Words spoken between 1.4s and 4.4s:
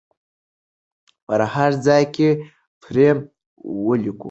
هر ځای کې پرې ولیکو.